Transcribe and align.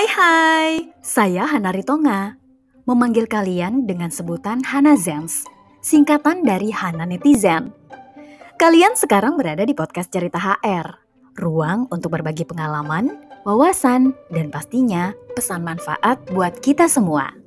Hai 0.00 0.08
hai, 0.16 0.72
saya 1.04 1.44
Hana 1.44 1.76
Ritonga. 1.76 2.32
Memanggil 2.88 3.28
kalian 3.28 3.84
dengan 3.84 4.08
sebutan 4.08 4.64
Hana 4.64 4.96
Zens, 4.96 5.44
singkatan 5.84 6.40
dari 6.40 6.72
Hana 6.72 7.04
Netizen. 7.04 7.68
Kalian 8.56 8.96
sekarang 8.96 9.36
berada 9.36 9.60
di 9.60 9.76
podcast 9.76 10.08
Cerita 10.08 10.40
HR, 10.40 11.04
ruang 11.36 11.84
untuk 11.92 12.16
berbagi 12.16 12.48
pengalaman, 12.48 13.12
wawasan, 13.44 14.16
dan 14.32 14.48
pastinya 14.48 15.12
pesan 15.36 15.68
manfaat 15.68 16.16
buat 16.32 16.56
kita 16.64 16.88
semua. 16.88 17.39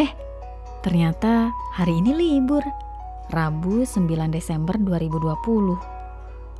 Eh, 0.00 0.08
ternyata 0.80 1.52
hari 1.76 2.00
ini 2.00 2.16
libur. 2.16 2.64
Rabu 3.28 3.84
9 3.84 4.32
Desember 4.32 4.80
2020. 4.80 5.76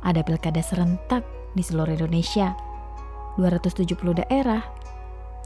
Ada 0.05 0.21
pilkada 0.21 0.61
serentak 0.61 1.25
di 1.57 1.65
seluruh 1.65 1.97
Indonesia. 1.97 2.53
270 3.41 4.13
daerah. 4.13 4.61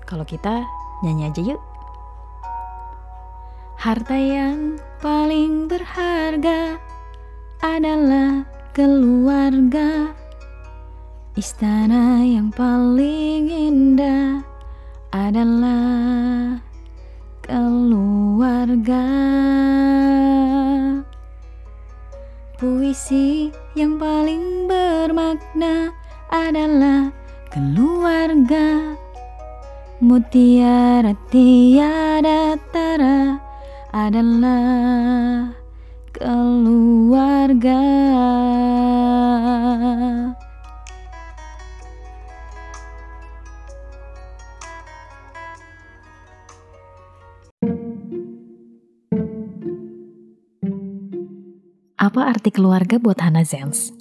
Kalau 0.03 0.27
kita 0.27 0.67
nyanyi 1.07 1.31
aja 1.31 1.41
yuk. 1.55 1.61
Harta 3.79 4.19
yang 4.19 4.75
paling 4.99 5.71
berharga 5.71 6.75
adalah 7.63 8.43
keluarga. 8.75 10.11
Istana 11.39 12.27
yang 12.27 12.51
paling 12.51 13.47
indah 13.47 14.43
adalah 15.15 16.59
keluarga. 17.45 19.05
Puisi 22.57 23.53
yang 23.77 24.01
paling 24.01 24.65
bermakna 24.65 25.93
adalah 26.33 27.13
keluarga. 27.53 28.97
Mutiara 30.01 31.13
tiada 31.29 32.57
tara 32.73 33.37
adalah 33.93 35.53
keluarga. 36.09 37.83
Apa 52.15 52.31
arti 52.31 52.47
keluarga 52.47 52.95
buat 52.95 53.19
Hana 53.19 53.43
Zens? 53.43 53.91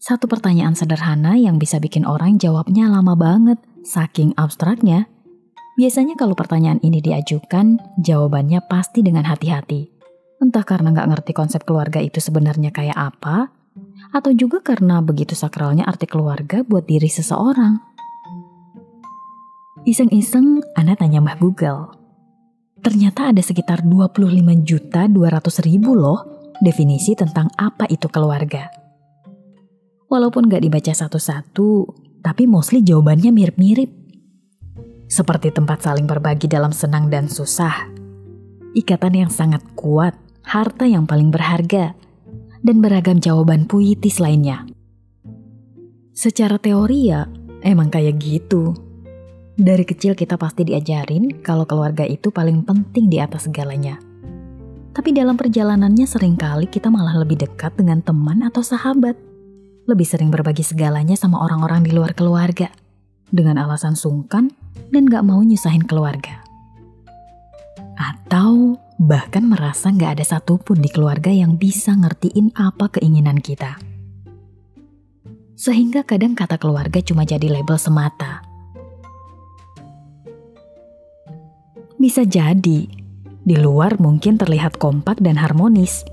Satu 0.00 0.24
pertanyaan 0.24 0.72
sederhana 0.72 1.36
yang 1.36 1.60
bisa 1.60 1.76
bikin 1.76 2.08
orang 2.08 2.40
jawabnya 2.40 2.88
lama 2.88 3.12
banget, 3.20 3.60
saking 3.84 4.32
abstraknya. 4.32 5.12
Biasanya 5.76 6.16
kalau 6.16 6.32
pertanyaan 6.32 6.80
ini 6.80 7.04
diajukan, 7.04 7.84
jawabannya 8.00 8.64
pasti 8.64 9.04
dengan 9.04 9.28
hati-hati. 9.28 9.92
Entah 10.40 10.64
karena 10.64 10.88
nggak 10.88 11.04
ngerti 11.04 11.36
konsep 11.36 11.68
keluarga 11.68 12.00
itu 12.00 12.16
sebenarnya 12.16 12.72
kayak 12.72 12.96
apa, 12.96 13.52
atau 14.16 14.32
juga 14.32 14.64
karena 14.64 15.04
begitu 15.04 15.36
sakralnya 15.36 15.84
arti 15.84 16.08
keluarga 16.08 16.64
buat 16.64 16.88
diri 16.88 17.12
seseorang. 17.12 17.76
Iseng-iseng, 19.84 20.64
Anda 20.72 20.96
tanya 20.96 21.20
Mbah 21.20 21.36
Google. 21.36 21.92
Ternyata 22.80 23.36
ada 23.36 23.44
sekitar 23.44 23.84
25 23.84 24.16
juta 24.64 25.04
200 25.04 25.68
ribu 25.68 25.92
loh 25.92 26.37
definisi 26.58 27.14
tentang 27.14 27.50
apa 27.58 27.86
itu 27.90 28.06
keluarga. 28.10 28.70
Walaupun 30.08 30.48
gak 30.48 30.64
dibaca 30.64 30.92
satu-satu, 30.92 31.70
tapi 32.24 32.48
mostly 32.48 32.80
jawabannya 32.80 33.30
mirip-mirip. 33.30 33.90
Seperti 35.08 35.52
tempat 35.52 35.84
saling 35.84 36.04
berbagi 36.04 36.48
dalam 36.48 36.72
senang 36.72 37.08
dan 37.08 37.28
susah. 37.28 37.88
Ikatan 38.76 39.16
yang 39.16 39.32
sangat 39.32 39.64
kuat, 39.76 40.16
harta 40.44 40.84
yang 40.84 41.04
paling 41.04 41.32
berharga, 41.32 41.96
dan 42.64 42.76
beragam 42.80 43.20
jawaban 43.20 43.64
puitis 43.64 44.20
lainnya. 44.20 44.64
Secara 46.16 46.58
teori 46.58 47.12
ya, 47.14 47.28
emang 47.62 47.88
kayak 47.92 48.18
gitu. 48.18 48.74
Dari 49.58 49.82
kecil 49.82 50.14
kita 50.14 50.38
pasti 50.38 50.66
diajarin 50.66 51.42
kalau 51.42 51.66
keluarga 51.66 52.06
itu 52.06 52.30
paling 52.30 52.62
penting 52.62 53.10
di 53.10 53.18
atas 53.18 53.46
segalanya. 53.50 54.07
Tapi 54.98 55.14
dalam 55.14 55.38
perjalanannya 55.38 56.10
sering 56.10 56.34
kali 56.34 56.66
kita 56.66 56.90
malah 56.90 57.22
lebih 57.22 57.38
dekat 57.38 57.70
dengan 57.78 58.02
teman 58.02 58.42
atau 58.42 58.66
sahabat. 58.66 59.14
Lebih 59.86 60.02
sering 60.02 60.26
berbagi 60.26 60.66
segalanya 60.66 61.14
sama 61.14 61.38
orang-orang 61.38 61.86
di 61.86 61.94
luar 61.94 62.18
keluarga. 62.18 62.66
Dengan 63.30 63.62
alasan 63.62 63.94
sungkan 63.94 64.50
dan 64.90 65.06
gak 65.06 65.22
mau 65.22 65.38
nyusahin 65.38 65.86
keluarga. 65.86 66.42
Atau 67.94 68.74
bahkan 68.98 69.46
merasa 69.46 69.94
gak 69.94 70.18
ada 70.18 70.26
satupun 70.26 70.82
di 70.82 70.90
keluarga 70.90 71.30
yang 71.30 71.54
bisa 71.54 71.94
ngertiin 71.94 72.58
apa 72.58 72.90
keinginan 72.98 73.38
kita. 73.38 73.78
Sehingga 75.54 76.02
kadang 76.02 76.34
kata 76.34 76.58
keluarga 76.58 76.98
cuma 77.06 77.22
jadi 77.22 77.46
label 77.46 77.78
semata. 77.78 78.42
Bisa 82.02 82.26
jadi, 82.26 82.97
di 83.48 83.56
luar 83.56 83.96
mungkin 83.96 84.36
terlihat 84.36 84.76
kompak 84.76 85.24
dan 85.24 85.40
harmonis, 85.40 86.04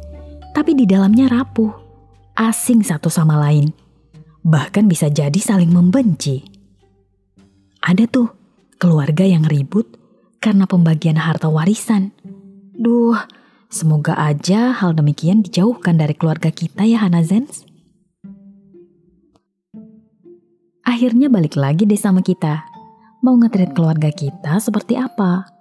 tapi 0.55 0.71
di 0.71 0.87
dalamnya 0.87 1.27
rapuh, 1.27 1.75
asing 2.39 2.79
satu 2.79 3.11
sama 3.11 3.35
lain. 3.35 3.75
Bahkan 4.47 4.87
bisa 4.87 5.11
jadi 5.11 5.35
saling 5.35 5.67
membenci. 5.67 6.39
Ada 7.83 8.07
tuh 8.07 8.31
keluarga 8.79 9.27
yang 9.27 9.43
ribut 9.43 9.99
karena 10.39 10.63
pembagian 10.63 11.19
harta 11.19 11.51
warisan. 11.51 12.15
Duh, 12.71 13.19
semoga 13.67 14.15
aja 14.15 14.71
hal 14.71 14.95
demikian 14.95 15.43
dijauhkan 15.43 15.99
dari 15.99 16.15
keluarga 16.15 16.55
kita 16.55 16.87
ya 16.87 17.03
Hana 17.03 17.19
Zens. 17.19 17.67
Akhirnya 20.85 21.27
balik 21.27 21.59
lagi 21.59 21.83
deh 21.83 21.99
sama 21.99 22.23
kita. 22.23 22.63
Mau 23.25 23.35
ngetrit 23.41 23.73
keluarga 23.73 24.13
kita 24.13 24.61
seperti 24.61 24.95
apa? 24.95 25.54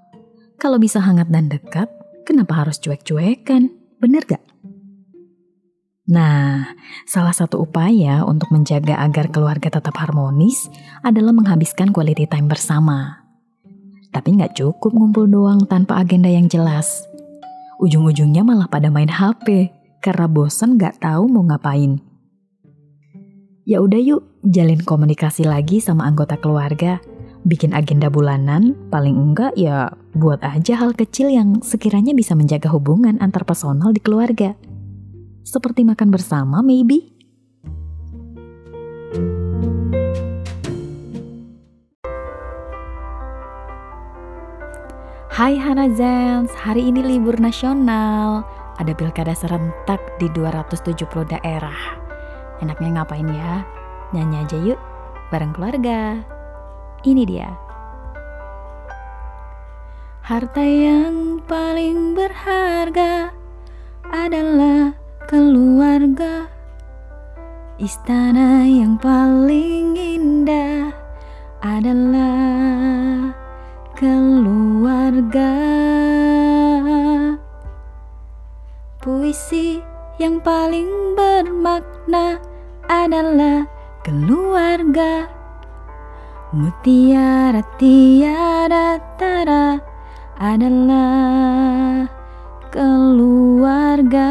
Kalau 0.59 0.78
bisa 0.78 1.03
hangat 1.03 1.28
dan 1.28 1.50
dekat, 1.50 1.91
kenapa 2.25 2.65
harus 2.65 2.81
cuek-cuekan? 2.81 3.70
Bener 4.00 4.22
gak? 4.25 4.42
Nah, 6.04 6.76
salah 7.09 7.32
satu 7.32 7.65
upaya 7.65 8.28
untuk 8.28 8.53
menjaga 8.53 9.00
agar 9.00 9.32
keluarga 9.32 9.72
tetap 9.72 9.97
harmonis 9.97 10.69
adalah 11.00 11.32
menghabiskan 11.32 11.97
quality 11.97 12.28
time 12.28 12.44
bersama. 12.44 13.25
Tapi 14.12 14.37
nggak 14.37 14.53
cukup 14.53 14.93
ngumpul 14.93 15.25
doang 15.25 15.64
tanpa 15.64 16.04
agenda 16.04 16.28
yang 16.28 16.44
jelas. 16.44 17.09
Ujung-ujungnya 17.81 18.44
malah 18.44 18.69
pada 18.69 18.93
main 18.93 19.09
HP 19.09 19.72
karena 20.04 20.28
bosan 20.28 20.76
nggak 20.76 21.00
tahu 21.00 21.25
mau 21.25 21.43
ngapain. 21.48 21.98
Ya 23.64 23.81
udah 23.81 23.97
yuk, 23.97 24.44
jalin 24.44 24.84
komunikasi 24.84 25.48
lagi 25.48 25.81
sama 25.81 26.04
anggota 26.04 26.37
keluarga. 26.37 27.00
Bikin 27.44 27.77
agenda 27.77 28.09
bulanan, 28.09 28.72
paling 28.88 29.12
enggak 29.21 29.53
ya 29.53 29.93
buat 30.16 30.41
aja 30.41 30.81
hal 30.81 30.96
kecil 30.96 31.29
yang 31.29 31.61
sekiranya 31.61 32.17
bisa 32.17 32.32
menjaga 32.32 32.73
hubungan 32.73 33.20
antar 33.20 33.44
personal 33.44 33.93
di 33.93 34.00
keluarga. 34.00 34.56
Seperti 35.44 35.85
makan 35.85 36.08
bersama, 36.08 36.64
maybe. 36.64 37.12
Hai 45.29 45.61
Hana 45.61 45.93
Zens, 45.93 46.49
hari 46.56 46.88
ini 46.88 47.05
libur 47.05 47.37
nasional. 47.37 48.41
Ada 48.81 48.96
pilkada 48.96 49.37
serentak 49.37 50.00
di 50.17 50.32
270 50.32 50.96
daerah. 51.29 52.00
Enaknya 52.64 53.05
ngapain 53.05 53.29
ya? 53.29 53.69
Nyanyi 54.17 54.37
aja 54.49 54.56
yuk, 54.64 54.81
bareng 55.29 55.52
keluarga. 55.52 56.25
Ini 57.05 57.29
dia. 57.29 57.53
Harta 60.25 60.65
yang 60.65 61.45
paling 61.45 62.17
berharga 62.17 63.29
adalah 64.09 64.97
keluarga. 65.29 66.49
Istana 67.77 68.65
yang 68.65 68.97
paling 68.97 69.93
indah 70.01 70.97
adalah 71.61 73.37
keluarga. 74.01 75.53
Puisi 79.05 79.85
Yang 80.15 80.47
paling 80.47 81.19
bermakna 81.19 82.39
adalah 82.87 83.67
keluarga 84.06 85.33
Mutiara 86.55 87.67
tiada 87.83 89.03
tara 89.19 89.75
adalah 90.39 92.06
keluarga 92.71 94.31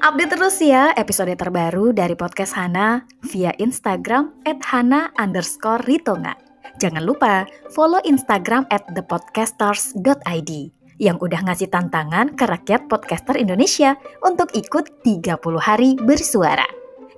Update 0.00 0.32
terus 0.32 0.56
ya 0.64 0.96
episode 0.96 1.36
terbaru 1.36 1.92
dari 1.92 2.16
podcast 2.16 2.56
Hana 2.56 3.04
via 3.20 3.52
Instagram 3.60 4.32
at 4.48 4.64
Hana 4.64 5.12
underscore. 5.20 6.45
Jangan 6.76 7.04
lupa 7.04 7.48
follow 7.72 8.00
Instagram 8.04 8.68
at 8.68 8.84
thepodcasters.id 8.92 10.50
yang 10.96 11.20
udah 11.20 11.40
ngasih 11.44 11.68
tantangan 11.68 12.32
ke 12.36 12.44
rakyat 12.48 12.88
podcaster 12.88 13.36
Indonesia 13.36 14.00
untuk 14.24 14.52
ikut 14.56 15.04
30 15.04 15.36
hari 15.60 15.96
bersuara. 16.00 16.64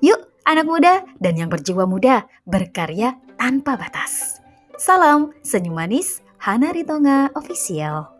Yuk 0.02 0.18
anak 0.46 0.66
muda 0.66 0.94
dan 1.22 1.34
yang 1.38 1.50
berjiwa 1.50 1.86
muda 1.86 2.26
berkarya 2.46 3.18
tanpa 3.38 3.78
batas. 3.78 4.42
Salam 4.78 5.34
senyum 5.42 5.74
manis 5.74 6.22
Hana 6.38 6.70
Ritonga 6.70 7.34
Official. 7.34 8.17